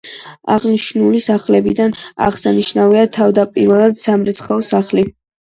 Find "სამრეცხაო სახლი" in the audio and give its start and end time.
4.07-5.07